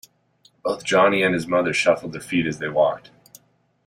Both 0.63 0.83
Johnny 0.83 1.21
and 1.21 1.35
his 1.35 1.45
mother 1.45 1.73
shuffled 1.75 2.13
their 2.13 2.21
feet 2.21 2.47
as 2.47 2.57
they 2.57 2.69
walked. 2.69 3.11